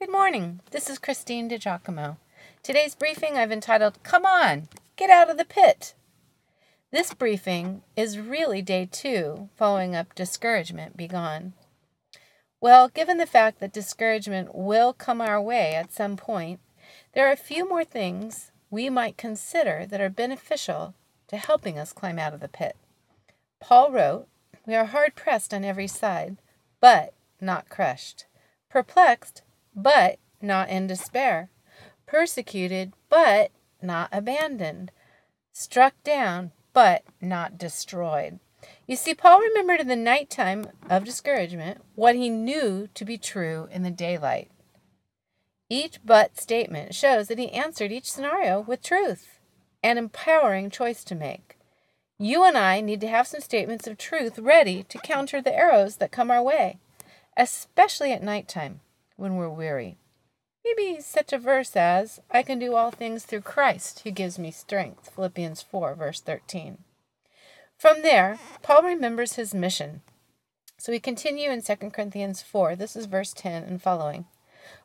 [0.00, 0.60] Good morning.
[0.70, 2.18] This is Christine DiGiacomo.
[2.62, 5.94] Today's briefing I've entitled Come On, Get Out of the Pit.
[6.92, 11.54] This briefing is really day two following up Discouragement Be Gone.
[12.60, 16.60] Well, given the fact that discouragement will come our way at some point,
[17.12, 20.94] there are a few more things we might consider that are beneficial
[21.26, 22.76] to helping us climb out of the pit.
[23.58, 24.28] Paul wrote,
[24.64, 26.36] We are hard pressed on every side,
[26.80, 28.26] but not crushed,
[28.70, 29.42] perplexed,
[29.82, 31.50] but not in despair,
[32.06, 33.50] persecuted, but
[33.80, 34.90] not abandoned,
[35.52, 38.40] struck down, but not destroyed.
[38.86, 43.68] You see, Paul remembered in the nighttime of discouragement what he knew to be true
[43.70, 44.50] in the daylight.
[45.70, 49.38] Each but statement shows that he answered each scenario with truth,
[49.82, 51.56] an empowering choice to make.
[52.18, 55.96] You and I need to have some statements of truth ready to counter the arrows
[55.96, 56.78] that come our way,
[57.36, 58.80] especially at nighttime
[59.18, 59.98] when we're weary.
[60.64, 64.50] Maybe such a verse as, I can do all things through Christ who gives me
[64.50, 66.78] strength, Philippians 4, verse 13.
[67.76, 70.02] From there, Paul remembers his mission.
[70.78, 72.76] So we continue in 2 Corinthians 4.
[72.76, 74.26] This is verse 10 and following.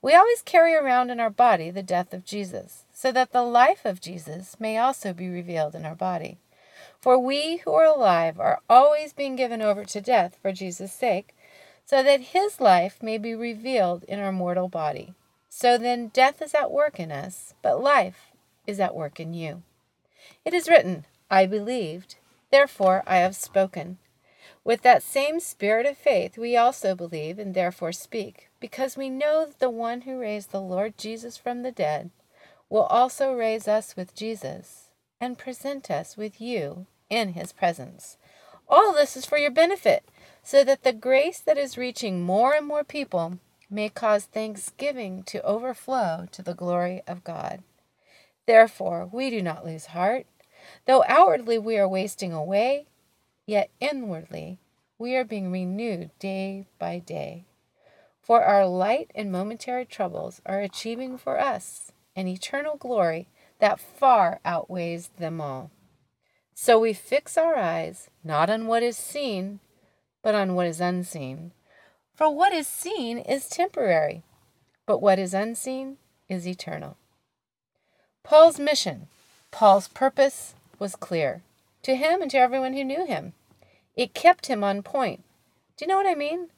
[0.00, 3.84] We always carry around in our body the death of Jesus, so that the life
[3.84, 6.38] of Jesus may also be revealed in our body.
[7.00, 11.34] For we who are alive are always being given over to death for Jesus' sake,
[11.90, 15.12] so that his life may be revealed in our mortal body.
[15.48, 18.30] So then death is at work in us, but life
[18.64, 19.64] is at work in you.
[20.44, 22.14] It is written, I believed
[22.52, 23.98] Therefore I have spoken.
[24.62, 29.46] With that same spirit of faith, we also believe and therefore speak, because we know
[29.46, 32.10] that the one who raised the Lord Jesus from the dead
[32.68, 38.16] will also raise us with Jesus and present us with you in his presence.
[38.72, 40.08] All this is for your benefit,
[40.44, 45.42] so that the grace that is reaching more and more people may cause thanksgiving to
[45.42, 47.64] overflow to the glory of God.
[48.46, 50.26] Therefore, we do not lose heart.
[50.86, 52.86] Though outwardly we are wasting away,
[53.44, 54.60] yet inwardly
[54.98, 57.46] we are being renewed day by day.
[58.22, 63.26] For our light and momentary troubles are achieving for us an eternal glory
[63.58, 65.72] that far outweighs them all.
[66.62, 69.60] So we fix our eyes not on what is seen,
[70.22, 71.52] but on what is unseen.
[72.14, 74.24] For what is seen is temporary,
[74.84, 75.96] but what is unseen
[76.28, 76.98] is eternal.
[78.22, 79.08] Paul's mission,
[79.50, 81.40] Paul's purpose, was clear
[81.82, 83.32] to him and to everyone who knew him.
[83.96, 85.24] It kept him on point.
[85.78, 86.48] Do you know what I mean?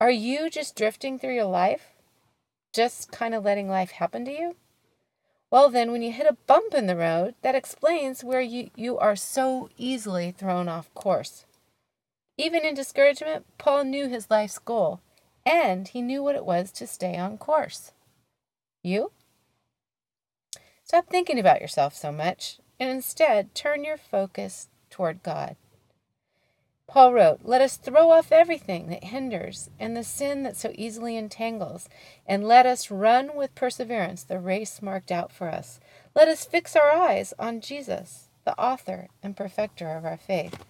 [0.00, 1.88] Are you just drifting through your life?
[2.72, 4.56] Just kind of letting life happen to you?
[5.54, 8.98] Well, then, when you hit a bump in the road, that explains where you, you
[8.98, 11.44] are so easily thrown off course.
[12.36, 15.00] Even in discouragement, Paul knew his life's goal,
[15.46, 17.92] and he knew what it was to stay on course.
[18.82, 19.12] You?
[20.82, 25.54] Stop thinking about yourself so much and instead turn your focus toward God.
[26.86, 31.16] Paul wrote, Let us throw off everything that hinders and the sin that so easily
[31.16, 31.88] entangles,
[32.26, 35.80] and let us run with perseverance the race marked out for us.
[36.14, 40.64] Let us fix our eyes on Jesus, the author and perfecter of our faith.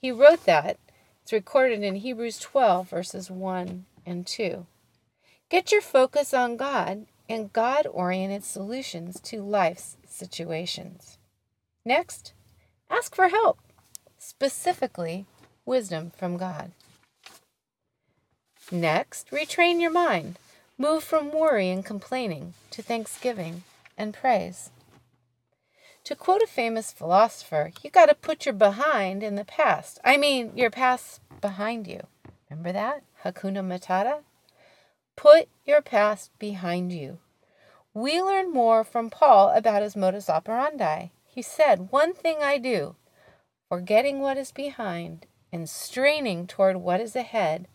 [0.00, 0.78] He wrote that.
[1.22, 4.66] It's recorded in Hebrews 12, verses 1 and 2.
[5.48, 11.18] Get your focus on God and God oriented solutions to life's situations.
[11.84, 12.34] Next,
[12.90, 13.58] ask for help,
[14.22, 15.26] specifically
[15.66, 16.70] wisdom from God.
[18.70, 20.38] Next, retrain your mind.
[20.78, 23.64] Move from worry and complaining to thanksgiving
[23.98, 24.70] and praise.
[26.04, 29.98] To quote a famous philosopher, you got to put your behind in the past.
[30.04, 32.06] I mean, your past behind you.
[32.48, 33.02] Remember that?
[33.24, 34.20] Hakuna Matata?
[35.16, 37.18] Put your past behind you.
[37.92, 41.08] We learn more from Paul about his modus operandi.
[41.26, 42.96] He said, One thing I do,
[43.72, 47.66] forgetting what is behind and straining toward what is ahead,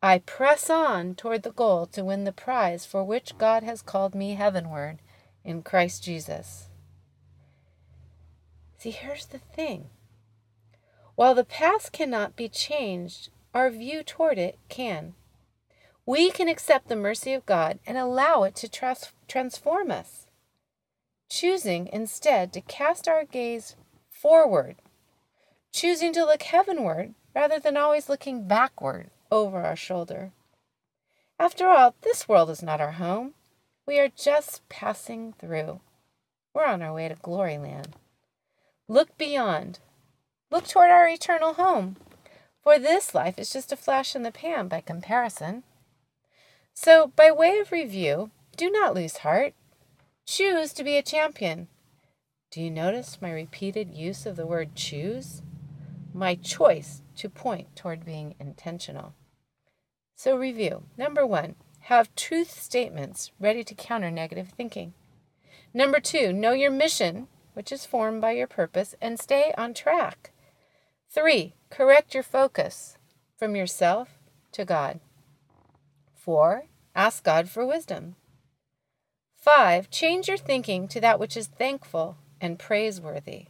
[0.00, 4.14] I press on toward the goal to win the prize for which God has called
[4.14, 5.00] me heavenward
[5.44, 6.68] in Christ Jesus.
[8.78, 9.90] See, here's the thing.
[11.16, 15.14] While the past cannot be changed, our view toward it can.
[16.06, 20.28] We can accept the mercy of God and allow it to trans- transform us,
[21.28, 23.74] choosing instead to cast our gaze
[24.08, 24.76] forward,
[25.72, 30.32] choosing to look heavenward rather than always looking backward over our shoulder.
[31.38, 33.34] After all, this world is not our home.
[33.86, 35.80] We are just passing through.
[36.52, 37.96] We're on our way to glory land.
[38.88, 39.78] Look beyond.
[40.50, 41.96] Look toward our eternal home.
[42.62, 45.62] For this life is just a flash in the pan by comparison.
[46.74, 49.54] So, by way of review, do not lose heart.
[50.26, 51.68] Choose to be a champion.
[52.50, 55.42] Do you notice my repeated use of the word choose?
[56.12, 59.14] My choice to point toward being intentional.
[60.14, 60.84] So, review.
[60.96, 61.54] Number one,
[61.84, 64.94] have truth statements ready to counter negative thinking.
[65.72, 70.32] Number two, know your mission, which is formed by your purpose, and stay on track.
[71.08, 72.96] Three, correct your focus
[73.38, 74.18] from yourself
[74.52, 75.00] to God.
[76.14, 78.16] Four, ask God for wisdom.
[79.36, 83.46] Five, change your thinking to that which is thankful and praiseworthy.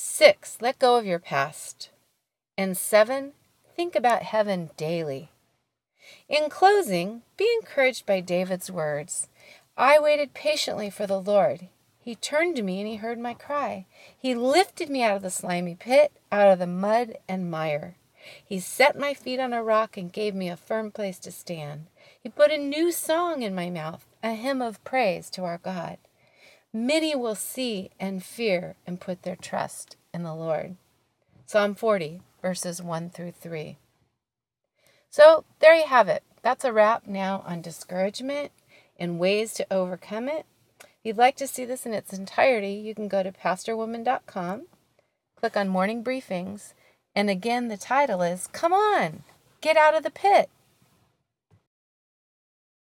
[0.00, 1.90] Six, let go of your past.
[2.56, 3.32] And seven,
[3.74, 5.32] think about heaven daily.
[6.28, 9.26] In closing, be encouraged by David's words
[9.76, 11.66] I waited patiently for the Lord.
[11.98, 13.86] He turned to me and he heard my cry.
[14.16, 17.96] He lifted me out of the slimy pit, out of the mud and mire.
[18.44, 21.88] He set my feet on a rock and gave me a firm place to stand.
[22.20, 25.98] He put a new song in my mouth, a hymn of praise to our God.
[26.72, 30.76] Many will see and fear and put their trust in the Lord.
[31.46, 33.78] Psalm 40, verses 1 through 3.
[35.10, 36.22] So there you have it.
[36.42, 38.52] That's a wrap now on discouragement
[38.98, 40.44] and ways to overcome it.
[40.80, 44.66] If you'd like to see this in its entirety, you can go to pastorwoman.com,
[45.36, 46.74] click on morning briefings,
[47.14, 49.22] and again, the title is Come On,
[49.60, 50.50] Get Out of the Pit.